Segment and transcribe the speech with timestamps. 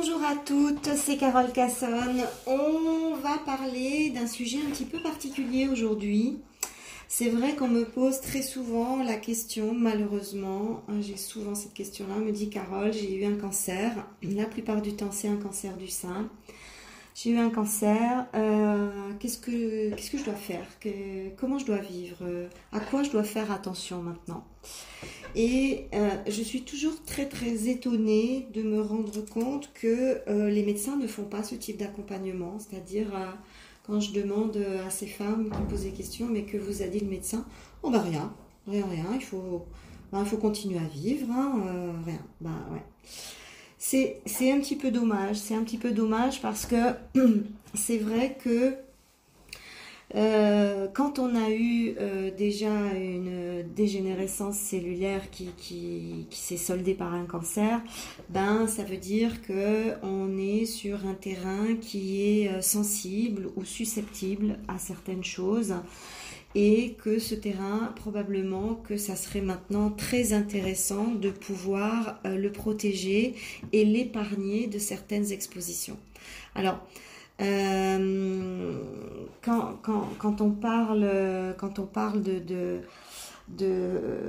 [0.00, 2.22] bonjour à toutes, c'est Carole Cassonne.
[2.46, 6.38] On va parler d'un sujet un petit peu particulier aujourd'hui.
[7.06, 12.20] C'est vrai qu'on me pose très souvent la question, malheureusement, j'ai souvent cette question-là, on
[12.20, 13.92] me dit Carole, j'ai eu un cancer.
[14.22, 16.30] La plupart du temps, c'est un cancer du sein.
[17.14, 20.66] J'ai eu un cancer, euh, qu'est-ce que qu'est-ce que je dois faire?
[21.36, 22.24] Comment je dois vivre?
[22.72, 24.46] À quoi je dois faire attention maintenant?
[25.34, 30.64] Et euh, je suis toujours très très étonnée de me rendre compte que euh, les
[30.64, 32.58] médecins ne font pas ce type d'accompagnement.
[32.58, 33.30] C'est-à-dire, euh,
[33.86, 36.86] quand je demande à ces femmes qui me posent des questions, mais que vous a
[36.86, 37.44] dit le médecin?
[37.82, 38.32] Oh bah rien,
[38.66, 39.64] rien, rien, il faut,
[40.12, 42.20] bah, il faut continuer à vivre, hein, rien.
[42.40, 42.82] Bah ouais.
[43.78, 46.94] C'est un petit peu dommage, c'est un petit peu dommage parce que
[47.74, 48.74] c'est vrai que
[50.16, 56.94] euh, quand on a eu euh, déjà une dégénérescence cellulaire qui, qui, qui s'est soldée
[56.94, 57.80] par un cancer,
[58.28, 63.64] ben ça veut dire que on est sur un terrain qui est euh, sensible ou
[63.64, 65.74] susceptible à certaines choses
[66.56, 73.36] et que ce terrain, probablement que ça serait maintenant très intéressant de pouvoir le protéger
[73.72, 75.96] et l'épargner de certaines expositions.
[76.56, 77.18] Alors, euh,
[79.42, 79.78] quand,
[80.18, 81.08] quand, on parle,
[81.58, 82.80] quand on parle de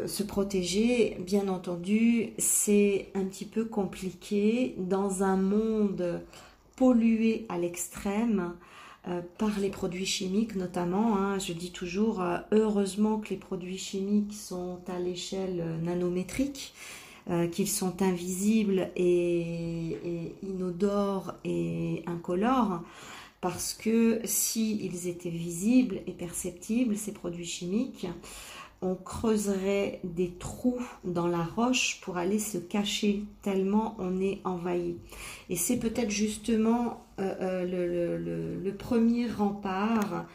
[0.08, 6.22] se protéger, bien entendu, c'est un petit peu compliqué dans un monde
[6.76, 8.54] pollué à l'extrême.
[9.08, 11.18] Euh, par les produits chimiques notamment.
[11.18, 11.40] Hein.
[11.40, 16.76] je dis toujours, euh, heureusement que les produits chimiques sont à l'échelle nanométrique,
[17.30, 22.82] euh, qu'ils sont invisibles et, inodores et incolores,
[23.42, 28.08] parce que s'ils étaient visibles et perceptibles, ces produits chimiques,
[28.82, 34.96] on creuserait des trous dans la roche pour aller se cacher tellement on est envahi.
[35.50, 40.26] Et c'est peut-être justement euh, euh, le, premier rempart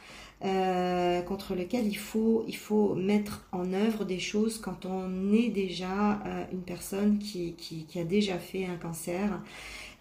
[0.47, 5.49] euh, contre lequel il faut, il faut mettre en œuvre des choses quand on est
[5.49, 9.43] déjà euh, une personne qui, qui, a déjà fait un cancer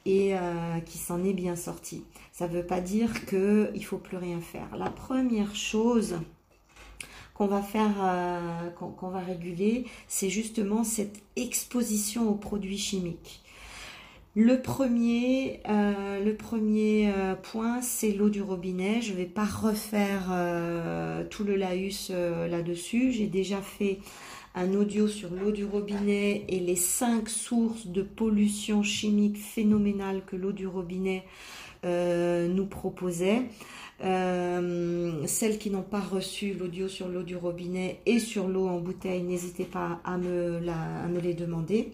[0.05, 2.03] et euh, qui s'en est bien sorti.
[2.31, 4.77] Ça ne veut pas dire qu'il ne faut plus rien faire.
[4.77, 6.19] La première chose
[7.33, 7.95] qu'on va faire,
[8.77, 13.41] qu'on va réguler, c'est justement cette exposition aux produits chimiques.
[14.37, 19.01] Le premier, euh, euh, point, c'est l'eau du robinet.
[19.01, 23.13] Je ne vais pas refaire euh, tout le laïus là-dessus.
[23.13, 23.99] J'ai déjà fait
[24.53, 30.35] un audio sur l'eau du robinet et les cinq sources de pollution chimique phénoménale que
[30.35, 31.23] l'eau du robinet
[31.85, 33.43] nous proposait.
[34.01, 39.23] celles qui n'ont pas reçu l'audio sur l'eau du robinet et sur l'eau en bouteille,
[39.23, 40.59] n'hésitez pas à me
[41.21, 41.93] les demander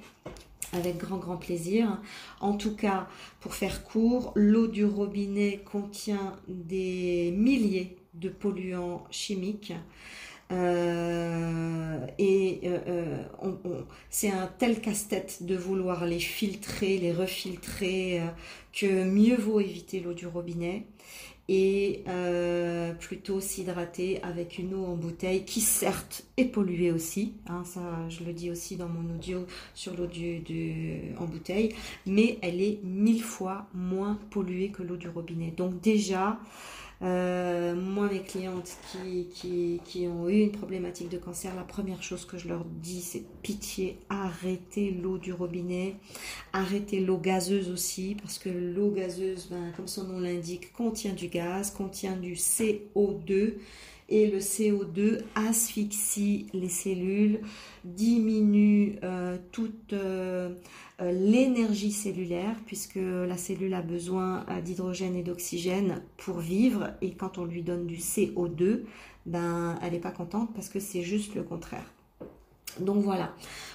[0.73, 1.99] avec grand grand plaisir.
[2.39, 3.07] En tout cas,
[3.39, 9.73] pour faire court, l'eau du robinet contient des milliers de polluants chimiques.
[10.51, 18.21] Euh, et euh, euh, c'est un tel casse-tête de vouloir les filtrer, les refiltrer,
[18.73, 20.85] que mieux vaut éviter l'eau du robinet
[21.49, 27.63] et euh, plutôt s'hydrater avec une eau en bouteille qui certes est polluée aussi, hein,
[27.65, 30.07] ça je le dis aussi dans mon audio sur l'eau
[31.17, 31.75] en bouteille,
[32.05, 35.51] mais elle est mille fois moins polluée que l'eau du robinet.
[35.51, 36.39] Donc déjà,
[37.03, 38.77] euh, moi, mes clientes
[39.33, 43.01] qui, qui, ont eu une problématique de cancer, la première chose que je leur dis,
[43.01, 45.95] c'est pitié, arrêtez l'eau du robinet,
[46.53, 51.27] arrêtez l'eau gazeuse aussi, parce que l'eau gazeuse, ben, comme son nom l'indique, contient du
[51.27, 53.55] gaz, contient du CO2
[54.11, 57.39] et le CO2 asphyxie les cellules,
[57.85, 60.53] diminue euh, toute euh,
[61.01, 67.37] euh, l'énergie cellulaire, puisque la cellule a besoin d'hydrogène et d'oxygène pour vivre, et quand
[67.37, 68.81] on lui donne du CO2,
[69.25, 71.85] ben, elle n'est pas contente parce que c'est juste le contraire.
[72.79, 73.33] Donc voilà.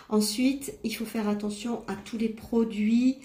[0.08, 3.18] Ensuite, il faut faire attention à tous les produits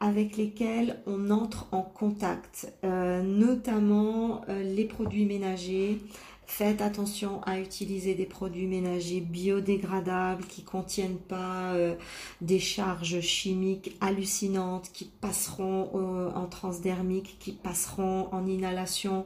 [0.00, 5.98] avec lesquels on entre en contact, notamment les produits ménagers,
[6.46, 11.94] Faites attention à utiliser des produits ménagers biodégradables qui contiennent pas euh,
[12.42, 19.24] des charges chimiques hallucinantes qui passeront euh, en transdermique, qui passeront en inhalation.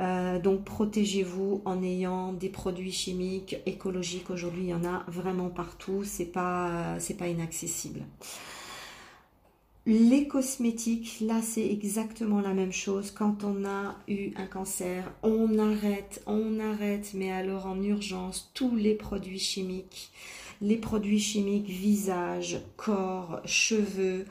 [0.00, 4.30] Euh, donc protégez-vous en ayant des produits chimiques écologiques.
[4.30, 6.02] Aujourd'hui, il y en a vraiment partout.
[6.04, 8.00] C'est pas c'est pas inaccessible.
[9.90, 13.10] Les cosmétiques, là c'est exactement la même chose.
[13.10, 18.76] Quand on a eu un cancer, on arrête, on arrête, mais alors en urgence, tous
[18.76, 20.10] les produits chimiques.
[20.60, 24.24] Les produits chimiques visage, corps, cheveux,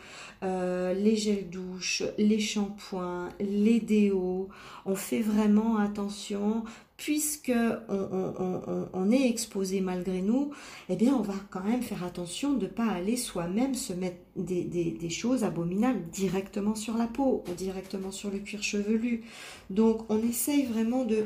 [0.44, 4.50] euh, les gels douche, les shampoings, les déos.
[4.86, 6.64] On fait vraiment attention
[6.98, 7.54] puisque
[7.90, 10.52] on, est exposé malgré nous,
[10.90, 14.18] eh bien on va quand même faire attention de ne pas aller soi-même se mettre
[14.36, 19.24] des, choses abominables directement sur la peau ou directement sur le cuir chevelu.
[19.70, 21.26] Donc on essaye vraiment de,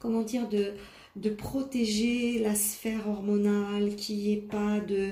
[0.00, 0.72] comment dire, de,
[1.16, 5.10] de protéger la sphère hormonale, qu'il n'y ait pas de, euh,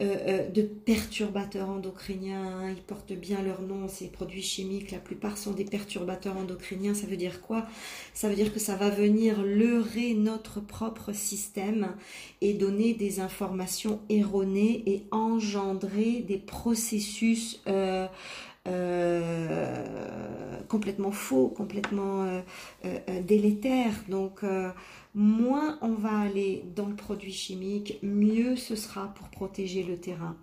[0.00, 2.70] euh, de perturbateurs endocriniens.
[2.70, 6.94] Ils portent bien leur nom, ces produits chimiques, la plupart sont des perturbateurs endocriniens.
[6.94, 7.66] Ça veut dire quoi?
[8.14, 11.94] Ça veut dire que ça va venir leurrer notre propre système
[12.40, 18.06] et donner des informations erronées et engendrer des processus euh,
[20.68, 22.42] complètement faux, complètement
[23.22, 23.94] délétères.
[24.08, 24.44] Donc,
[25.14, 30.36] moins on va aller dans le produit chimique, mieux ce sera pour protéger le terrain.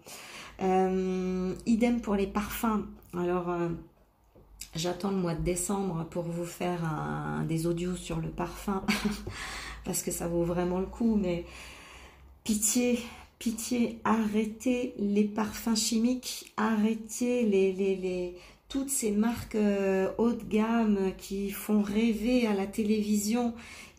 [0.62, 2.86] Euh, idem pour les parfums.
[3.18, 3.70] Alors, euh,
[4.76, 6.82] j'attends le mois de décembre pour vous faire
[7.48, 8.84] des audios sur le parfum,
[9.86, 11.46] parce que ça vaut vraiment le coup, mais
[12.44, 13.00] pitié,
[13.40, 18.36] pitié, arrêtez les parfums chimiques, arrêtez les,
[18.70, 23.54] toutes ces marques euh, haut de gamme qui font rêver à la télévision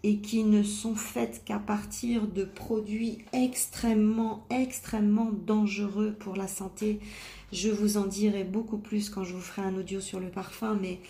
[0.04, 7.00] et qui ne sont faites qu'à partir de produits extrêmement, extrêmement dangereux pour la santé.
[7.52, 10.78] Je vous en dirai beaucoup plus quand je vous ferai un audio sur le parfum,
[10.80, 11.00] mais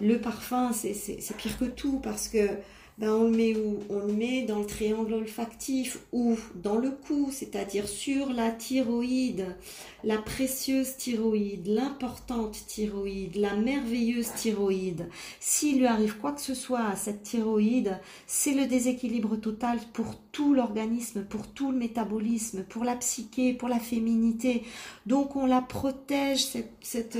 [0.00, 2.48] le parfum, c'est pire que tout parce que
[2.96, 3.80] ben on le met où?
[3.90, 9.56] On le met dans le triangle olfactif ou dans le cou, c'est-à-dire sur la thyroïde,
[10.04, 15.08] la précieuse thyroïde, l'importante thyroïde, la merveilleuse thyroïde.
[15.40, 17.98] S'il lui arrive quoi que ce soit à cette thyroïde,
[18.28, 23.68] c'est le déséquilibre total pour tout l'organisme, pour tout le métabolisme, pour la psyché, pour
[23.68, 24.62] la féminité.
[25.06, 26.46] Donc on la protège,
[26.80, 27.18] cette,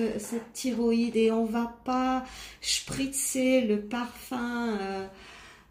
[0.52, 2.24] thyroïde, et on va pas
[2.60, 4.76] spritzer le parfum.
[4.80, 5.06] Euh,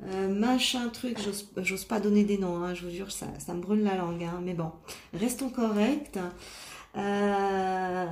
[0.08, 1.18] euh, machin truc,
[1.58, 4.42] j'ose pas donner des noms, hein, je vous jure, ça, me brûle la langue, hein,
[4.44, 4.72] mais bon,
[5.14, 6.20] restons corrects.
[6.96, 8.06] Euh,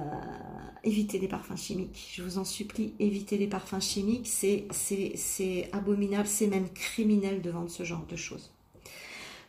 [0.84, 6.48] évitez les parfums chimiques, je vous en supplie, évitez les parfums chimiques, c'est abominable, c'est
[6.48, 8.52] même criminel de vendre ce genre de choses.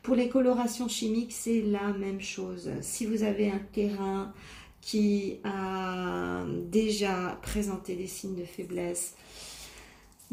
[0.03, 2.71] Pour les colorations chimiques, c'est la même chose.
[2.81, 4.35] Si vous avez un terrain
[4.81, 9.15] qui a déjà présenté des signes de faiblesse,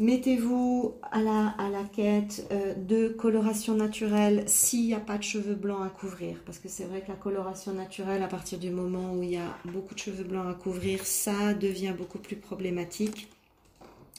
[0.00, 5.22] Mettez-vous à la, à la quête euh, de coloration naturelle s'il n'y a pas de
[5.22, 6.38] cheveux blancs à couvrir.
[6.46, 9.36] Parce que c'est vrai que la coloration naturelle, à partir du moment où il y
[9.36, 13.28] a beaucoup de cheveux blancs à couvrir, ça devient beaucoup plus problématique.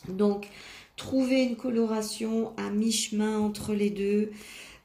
[0.08, 0.50] Donc,
[0.98, 4.30] trouvez une coloration à mi-chemin entre les deux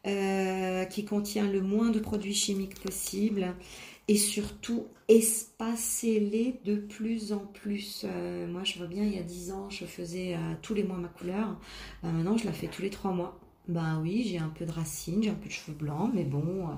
[0.07, 3.55] euh, qui contient le moins de produits chimiques possible
[4.09, 8.05] et surtout espacez-les de plus en plus.
[8.05, 10.85] Euh, moi, je vois bien, il y a 10 ans, je faisais euh, tous les
[10.85, 11.57] mois ma couleur.
[12.05, 13.39] Euh, maintenant, je la fais tous les 3 mois.
[13.69, 16.69] Ben oui, j'ai un peu de racines, j'ai un peu de cheveux blancs, mais bon,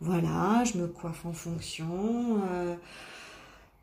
[0.00, 2.40] voilà, je me coiffe en fonction.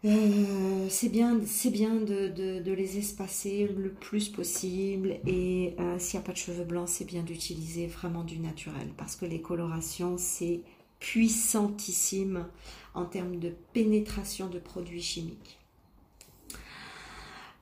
[0.04, 6.32] c'est bien, c'est bien de, les espacer le plus possible et s'il n'y a pas
[6.32, 10.62] de cheveux blancs, c'est bien d'utiliser vraiment du naturel parce que les colorations, c'est
[11.02, 12.46] puissantissime
[12.94, 15.60] en termes de pénétration de produits chimiques.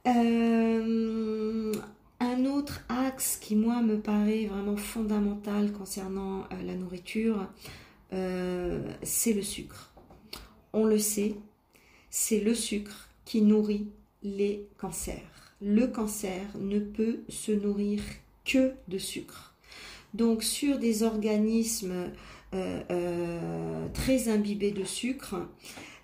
[0.06, 1.74] Euh,
[2.20, 7.48] un autre axe qui, moi, me paraît vraiment fondamental concernant euh, la nourriture,
[8.14, 9.94] euh, c'est le sucre.
[10.74, 11.36] On le sait,
[12.10, 13.88] c'est le sucre qui nourrit
[14.22, 15.54] les cancers.
[15.62, 18.02] Le cancer ne peut se nourrir
[18.46, 19.54] que de sucre.
[20.14, 22.12] Donc sur des organismes
[22.54, 25.36] euh, euh, très imbibé de sucre,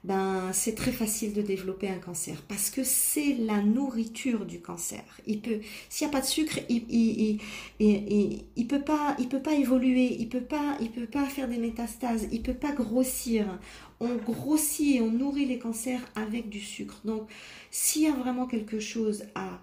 [0.04, 5.04] ben, c'est très facile de développer un cancer parce que c'est la nourriture du cancer.
[5.26, 7.40] Il peut, s'il n'y a pas de sucre, il, il,
[7.80, 11.48] il, il, peut pas, il peut pas évoluer, il peut pas, il peut pas faire
[11.48, 13.60] des métastases, il peut pas grossir.
[14.00, 17.02] On grossit et on nourrit les cancers avec du sucre.
[17.04, 17.28] Donc,
[17.72, 19.60] s'il y a vraiment quelque chose à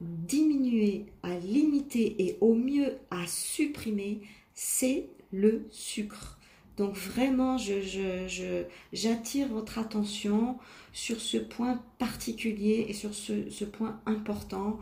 [0.00, 4.20] diminuer, à limiter et au mieux à supprimer,
[4.54, 6.38] c'est le sucre.
[6.76, 10.58] Donc vraiment, je, j'attire votre attention
[10.92, 14.78] sur ce point particulier et sur ce, point important.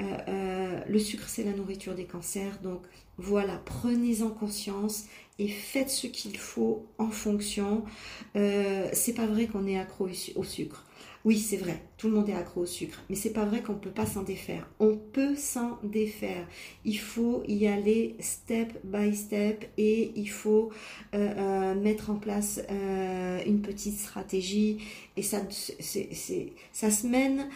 [0.00, 2.58] Euh, euh, le sucre, c'est la nourriture des cancers.
[2.62, 2.82] Donc
[3.18, 5.04] voilà, prenez-en conscience
[5.38, 7.84] et faites ce qu'il faut en fonction.
[8.36, 10.83] Euh, c'est pas vrai qu'on est accro au sucre.
[11.24, 13.72] Oui, c'est vrai, tout le monde est accro au sucre, mais c'est pas vrai qu'on
[13.72, 14.68] ne peut pas s'en défaire.
[14.78, 16.46] On peut s'en défaire.
[16.84, 20.68] Il faut y aller step by step et il faut
[21.14, 24.84] euh, euh, mettre en place euh, une petite stratégie
[25.16, 25.40] et ça,
[26.72, 27.48] ça se mène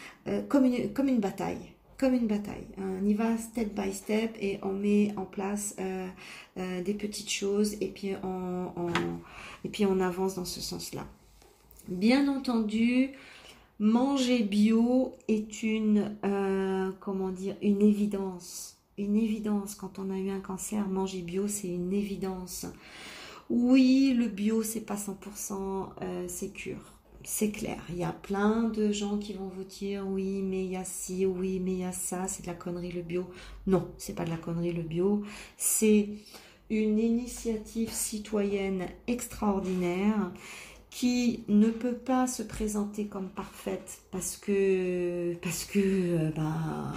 [0.49, 2.69] comme, une, bataille comme une bataille.
[2.79, 5.77] On y va step by step et on met en place
[6.57, 11.07] des petites choses et puis on avance dans ce sens-là.
[11.89, 13.13] Bien entendu,
[13.79, 18.79] manger bio est une, euh, comment dire, une évidence.
[18.97, 19.75] Une évidence.
[19.75, 22.67] Quand on a eu un cancer, manger bio, c'est une évidence.
[23.49, 26.95] Oui, le bio, c'est pas 100% euh, sécure.
[27.25, 27.83] C'est clair.
[27.91, 30.85] Il y a plein de gens qui vont vous dire oui, mais il y a
[30.85, 33.29] ci, oui, mais il y a ça, c'est de la connerie le bio.
[33.67, 35.23] Non, c'est pas de la connerie le bio.
[35.57, 36.09] C'est
[36.71, 40.33] une initiative citoyenne extraordinaire
[40.91, 46.93] qui ne peut pas se présenter comme parfaite parce que parce que euh, ben,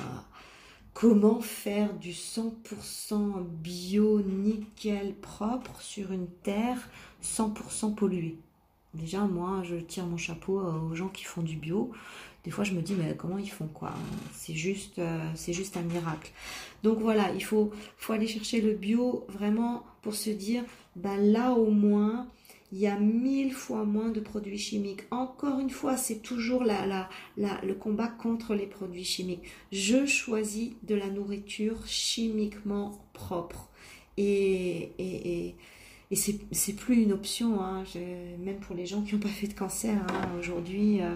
[0.93, 6.89] comment faire du 100% bio nickel propre sur une terre
[7.23, 8.37] 100% polluée?
[8.93, 11.91] Déjà moi je tire mon chapeau aux gens qui font du bio.
[12.43, 13.93] Des fois je me dis mais comment ils font quoi?
[14.33, 16.31] C'est juste euh, juste un miracle.
[16.83, 20.63] Donc voilà il faut faut aller chercher le bio vraiment pour se dire
[20.95, 22.27] ben là au moins
[22.71, 25.01] il y a mille fois moins de produits chimiques.
[25.11, 29.43] Encore une fois, c'est toujours le combat contre les produits chimiques.
[29.71, 33.69] Je choisis de la nourriture chimiquement propre.
[34.17, 35.55] Et,
[36.13, 37.83] c'est plus une option, hein.
[38.39, 39.97] même pour les gens qui n'ont pas fait de cancer.
[40.09, 40.29] Hein.
[40.39, 41.15] Aujourd'hui, euh,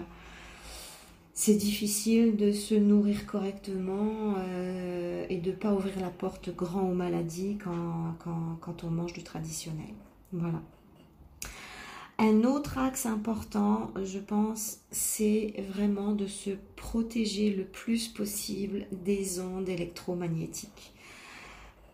[1.32, 6.82] c'est difficile de se nourrir correctement euh, et de ne pas ouvrir la porte grand
[6.82, 8.16] aux maladies quand,
[8.60, 9.94] quand on mange du traditionnel.
[10.32, 10.62] Voilà.
[12.18, 19.38] Un autre axe important, je pense, c'est vraiment de se protéger le plus possible des
[19.38, 20.94] ondes électromagnétiques.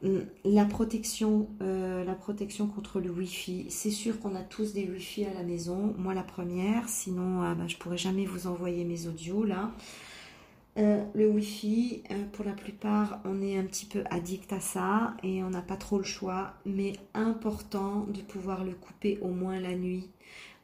[0.04, 4.88] Hum, la protection, euh, la protection contre le Wi-Fi, c'est sûr qu'on a tous des
[4.88, 5.94] Wi-Fi à la maison.
[5.98, 9.72] Moi, la première, sinon, euh, bah, je pourrais jamais vous envoyer mes audios là.
[10.78, 15.14] Euh, le Wi-Fi, euh, pour la plupart, on est un petit peu addict à ça
[15.22, 19.60] et on n'a pas trop le choix, mais important de pouvoir le couper au moins
[19.60, 20.08] la nuit.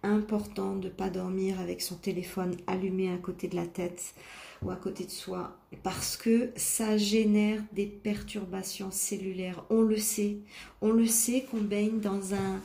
[0.03, 4.15] Important de ne pas dormir avec son téléphone allumé à côté de la tête
[4.63, 9.65] ou à côté de soi parce que ça génère des perturbations cellulaires.
[9.69, 10.39] On le sait,
[10.81, 12.61] on le sait qu'on baigne dans un,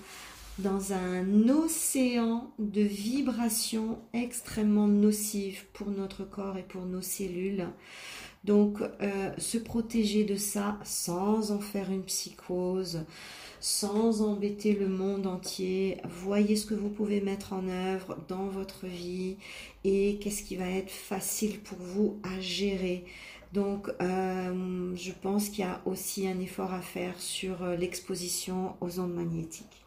[0.60, 7.68] dans un océan de vibrations extrêmement nocives pour notre corps et pour nos cellules.
[8.44, 13.06] Donc, euh, se protéger de ça sans en faire une psychose,
[13.62, 15.98] sans embêter le monde entier.
[16.04, 19.38] Voyez ce que vous pouvez mettre en œuvre dans votre vie
[19.86, 23.06] et qu'est-ce qui va être facile pour vous à gérer.
[23.54, 28.74] Donc, euh, je pense qu'il y a aussi un effort à faire sur euh, l'exposition
[28.82, 29.83] aux ondes magnétiques.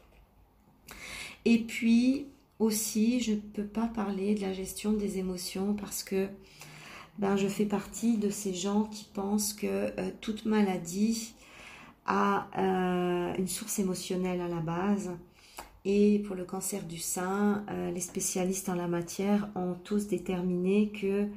[1.46, 2.26] Et puis
[2.58, 6.26] aussi, je ne peux pas parler de la gestion des émotions parce que
[7.20, 11.34] ben, je fais partie de ces gens qui pensent que euh, toute maladie
[12.04, 15.12] a euh, une source émotionnelle à la base.
[15.84, 20.88] Et pour le cancer du sein, euh, les spécialistes en la matière ont tous déterminé
[20.88, 21.28] que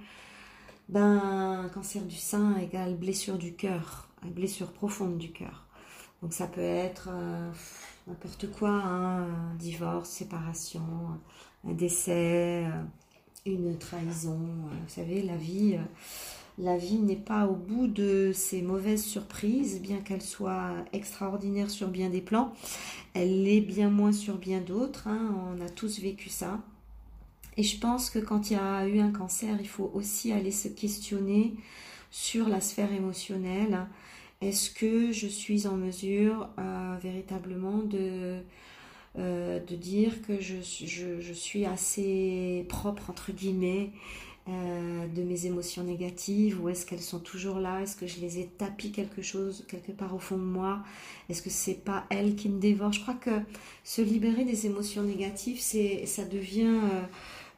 [0.90, 5.69] ben, cancer du sein égale blessure du cœur, blessure profonde du cœur.
[6.22, 7.10] Donc ça peut être
[8.10, 10.82] n'importe quoi, hein, divorce, séparation,
[11.68, 12.84] un décès, euh,
[13.46, 14.40] une trahison.
[14.40, 15.84] Euh, vous savez, la vie, euh,
[16.58, 21.88] la vie n'est pas au bout de ces mauvaises surprises, bien qu'elle soit extraordinaire sur
[21.88, 22.52] bien des plans.
[23.14, 25.08] Elle l'est bien moins sur bien d'autres.
[25.08, 26.60] Hein, on a tous vécu ça.
[27.58, 30.52] Et je pense que quand il y a eu un cancer, il faut aussi aller
[30.52, 31.56] se questionner
[32.10, 33.86] sur la sphère émotionnelle
[34.42, 38.40] est-ce que je suis en mesure euh, véritablement de,
[39.18, 43.92] euh, de dire que je, je, suis assez propre, entre guillemets,
[44.48, 47.82] euh, de mes émotions négatives ou est-ce qu'elles sont toujours là?
[47.82, 50.84] Est-ce que je les ai tapis quelque chose quelque part au fond de moi?
[51.28, 52.94] Est-ce que c'est pas elles qui me dévorent?
[52.94, 53.42] Je crois que
[53.84, 56.80] se libérer des émotions négatives, c'est ça devient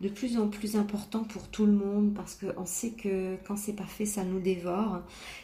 [0.01, 3.73] de plus en plus important pour tout le monde parce qu'on sait que quand c'est
[3.73, 5.01] pas fait, ça nous dévore.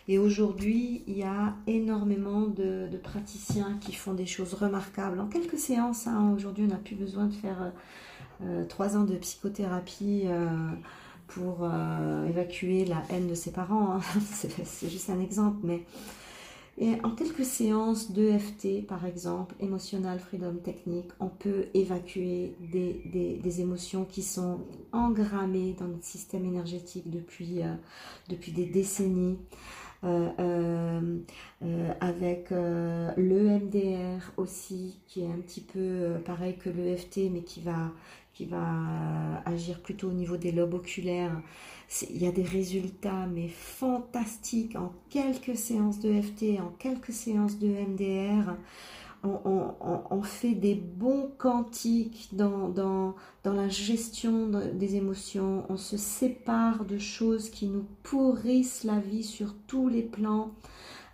[0.08, 5.60] Et aujourd'hui, il y a énormément de, praticiens qui font des choses remarquables en quelques
[5.60, 6.08] séances.
[6.08, 6.34] Hein.
[6.36, 7.72] Aujourd'hui, on n'a plus besoin de faire
[8.44, 10.24] euh, trois ans de psychothérapie.
[10.26, 10.48] Euh,
[11.28, 14.00] pour euh, évacuer la haine de ses parents, hein.
[14.32, 15.84] c'est juste un exemple, mais
[16.80, 23.62] Et en quelques séances d'EFT, par exemple, Emotional Freedom Technique, on peut évacuer des, des,
[23.62, 24.60] émotions qui sont
[24.92, 27.74] engrammées dans notre système énergétique depuis, euh,
[28.30, 29.40] depuis des décennies.
[30.04, 31.18] Euh,
[31.64, 37.62] euh, avec le MDR aussi, qui est un petit peu pareil que l'EFT, mais qui
[37.62, 37.92] va,
[38.38, 41.42] qui va agir plutôt au niveau des lobes oculaires.
[42.12, 44.76] Il y a des résultats, mais fantastiques.
[44.76, 48.56] En quelques séances de FT, en quelques séances de MDR
[49.24, 57.00] on, fait des bons quantiques dans, dans, la gestion des émotions, on se sépare de
[57.00, 60.52] choses qui nous pourrissent la vie sur tous les plans,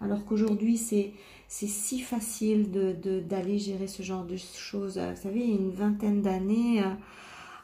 [0.01, 1.13] alors qu'aujourd'hui c'est
[1.55, 4.97] c'est si facile d'aller de, d'aller gérer ce genre de choses.
[4.97, 6.89] Vous savez, il y a une vingtaine d'années, euh,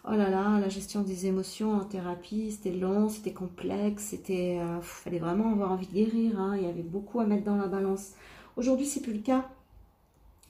[0.08, 4.80] oh là là, la gestion des émotions en thérapie, c'était long, c'était complexe, c'était, euh,
[4.82, 6.40] fallait vraiment avoir envie de guérir.
[6.40, 6.56] Hein.
[6.58, 8.12] il y avait beaucoup à mettre dans la balance.
[8.58, 9.50] Aujourd'hui, c'est plus le cas.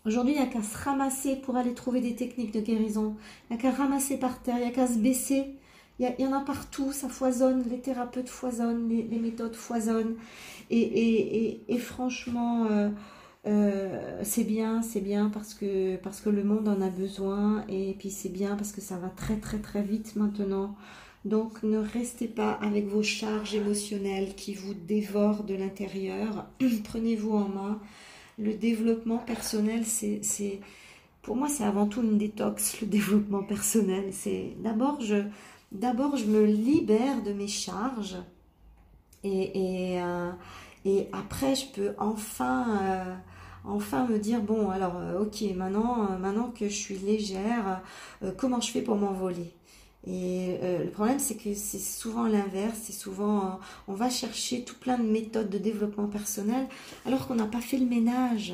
[0.06, 3.16] Aujourd'hui, il n'y a qu'à se ramasser pour aller trouver des techniques de guérison.
[3.50, 5.46] Il n'y a qu'à ramasser par terre, il n'y a qu'à se baisser.
[6.00, 10.16] Il y, en a partout, ça foisonne, les thérapeutes foisonnent, les, méthodes foisonnent.
[10.70, 12.90] Et, franchement, euh,
[13.48, 17.64] euh, c'est bien, c'est bien parce que, parce que le monde en a besoin.
[17.70, 20.76] Et puis c'est bien parce que ça va très très très vite maintenant.
[21.26, 26.48] Donc ne restez pas avec vos charges émotionnelles qui vous dévorent de l'intérieur.
[26.84, 27.80] Prenez-vous en main
[28.40, 30.62] le développement personnel, c'est,
[31.22, 34.10] pour moi, c'est avant tout une détox, le développement personnel.
[34.12, 35.24] C'est d'abord, je,
[35.72, 38.18] d'abord, je me libère de mes charges
[39.24, 40.32] et, et, euh,
[41.12, 43.16] après, je peux enfin, euh,
[43.66, 47.82] enfin me dire bon, alors, euh, ok, maintenant, maintenant que je suis légère,
[48.38, 49.54] comment je fais pour m'envoler?
[50.08, 52.80] Et euh, le problème, c'est que c'est souvent l'inverse.
[52.84, 53.50] C'est souvent, euh,
[53.88, 56.68] on va chercher tout plein de méthodes de développement personnel
[57.06, 58.54] alors qu'on n'a pas fait le ménage.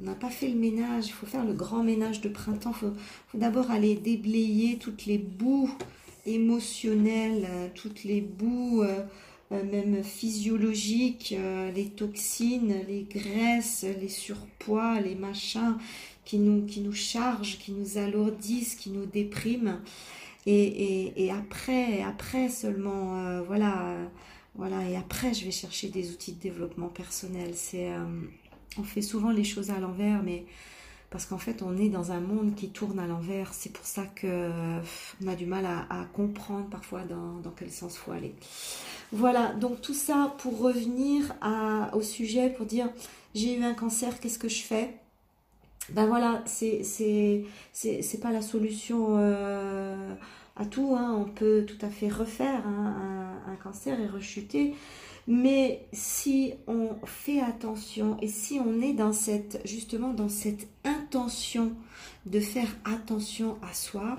[0.00, 1.06] On n'a pas fait le ménage.
[1.06, 2.74] Il faut faire le grand ménage de printemps.
[2.74, 2.92] Faut,
[3.32, 5.70] d'abord aller déblayer toutes les boues
[6.26, 8.84] émotionnelles, euh, toutes les boues
[9.50, 11.34] même physiologiques,
[11.74, 15.76] les toxines, les graisses, les surpoids, les machins
[16.26, 19.80] qui nous, qui nous chargent, qui nous alourdissent, qui nous dépriment.
[20.46, 23.96] Et, après, après seulement, euh, voilà,
[24.54, 27.50] voilà, et après, je vais chercher des outils de développement personnel.
[27.54, 28.04] C'est, euh,
[28.78, 30.44] on fait souvent les choses à l'envers, mais
[31.16, 33.54] parce qu'en fait, on est dans un monde qui tourne à l'envers.
[33.54, 34.50] C'est pour ça que
[35.24, 38.34] on a du mal à, comprendre parfois dans, dans, quel sens faut aller.
[39.12, 41.34] Voilà, donc tout ça pour revenir
[41.94, 42.90] au sujet, pour dire
[43.34, 44.94] j'ai eu un cancer, qu'est-ce que je fais?
[45.88, 46.84] Ben voilà, c'est
[48.20, 50.14] pas la solution euh,
[50.54, 50.96] à tout.
[50.98, 51.16] Hein.
[51.18, 54.74] On peut tout à fait refaire un, un, cancer et rechuter.
[55.28, 61.72] Mais si on fait attention et si on est dans cette justement dans cette intention
[62.26, 64.18] de faire attention à soi,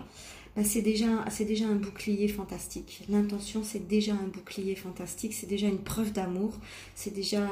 [0.63, 3.03] c'est déjà, c'est déjà un bouclier fantastique.
[3.09, 6.53] L'intention, c'est déjà un bouclier fantastique, c'est déjà une preuve d'amour,
[6.95, 7.47] c'est déjà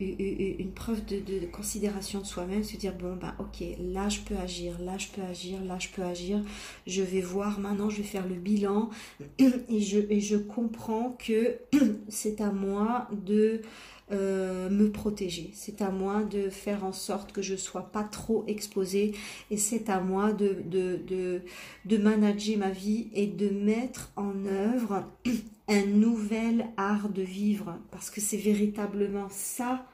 [0.00, 4.36] euh, une preuve de, considération de soi-même, se dire, bon, bah ok, là je peux
[4.36, 6.40] agir, là je peux agir, là je peux agir,
[6.86, 8.90] je vais voir maintenant, je vais faire le bilan.
[9.38, 11.58] Et je comprends que
[12.08, 13.62] c'est à moi de...
[14.10, 15.50] Euh, me protéger.
[15.52, 19.14] C'est à moi de faire en sorte que je ne sois pas trop exposée
[19.50, 21.42] et c'est à moi de, de,
[21.84, 25.04] de, manager ma vie et de mettre en œuvre
[25.68, 29.84] un nouvel art de vivre parce que c'est véritablement ça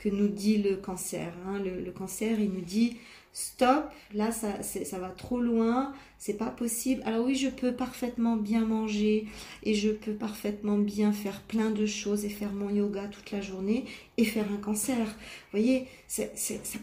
[0.00, 1.32] que nous dit le cancer.
[1.46, 1.58] Hein.
[1.62, 2.96] Le, cancer, il nous dit
[3.32, 7.02] stop, là ça, ça va trop loin, c'est pas possible.
[7.04, 9.26] Alors oui, je peux parfaitement bien manger
[9.62, 13.42] et je peux parfaitement bien faire plein de choses et faire mon yoga toute la
[13.42, 13.84] journée
[14.16, 14.96] et faire un cancer.
[15.06, 16.24] Vous voyez, ça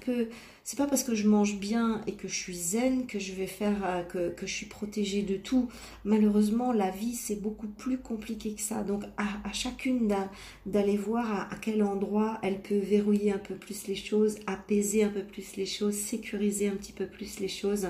[0.06, 0.30] peut
[0.68, 3.48] c'est pas parce que je mange bien et que je suis zen que je vais
[3.48, 5.70] faire euh, que, que je suis protégée de tout.
[6.04, 8.84] Malheureusement, la vie c'est beaucoup plus compliqué que ça.
[8.84, 10.14] Donc à, chacune
[10.66, 15.10] d'aller voir à, quel endroit elle peut verrouiller un peu plus les choses, apaiser un
[15.10, 17.88] peu plus les choses, sécuriser un petit peu plus les choses.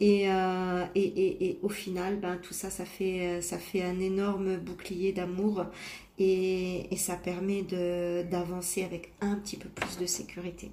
[0.00, 4.00] Et, euh, et, et, et, au final, ben, tout ça, ça fait, ça fait un
[4.00, 5.66] énorme bouclier d'amour
[6.18, 10.72] et, ça permet d'avancer avec un petit peu plus de sécurité.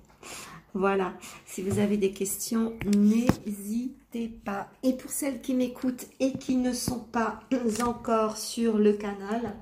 [0.74, 1.14] Voilà,
[1.46, 4.70] si vous avez des questions, n'hésitez pas.
[4.84, 7.40] Et pour celles qui m'écoutent et qui ne sont pas
[7.82, 9.56] encore sur le canal,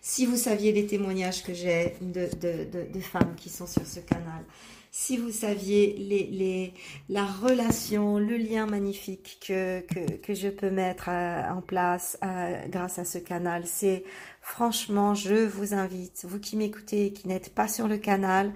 [0.00, 4.44] si vous saviez les témoignages que j'ai de, femmes qui sont sur ce canal,
[4.92, 6.74] si vous saviez
[7.08, 12.66] la relation, le lien magnifique que, que, que je peux mettre euh, en place euh,
[12.68, 14.02] grâce à ce canal, c'est
[14.40, 18.52] franchement, je vous invite, vous qui m'écoutez et qui n'êtes pas sur le canal,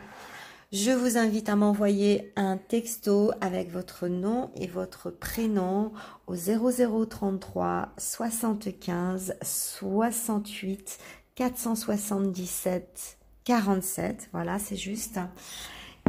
[0.74, 5.92] je vous invite à m'envoyer un texto avec votre nom et votre prénom
[6.26, 10.98] au 0033 75 68
[11.36, 14.30] 477 47.
[14.32, 15.20] Voilà, c'est juste.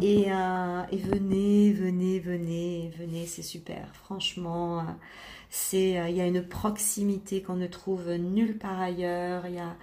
[0.02, 3.88] Et, euh, et, venez, venez, venez, venez, c'est super.
[3.94, 4.84] Franchement,
[5.52, 9.46] c'est euh, il y a une proximité qu'on ne trouve nulle part ailleurs.
[9.46, 9.76] Il y a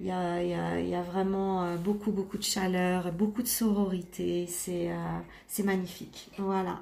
[0.00, 3.48] il y a, y a, y a vraiment euh, beaucoup, beaucoup de chaleur, beaucoup de
[3.48, 4.46] sororité.
[4.46, 6.30] C'est euh, magnifique.
[6.38, 6.80] Voilà.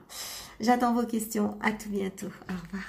[0.61, 1.57] J'attends vos questions.
[1.61, 2.33] À tout bientôt.
[2.48, 2.85] Au revoir.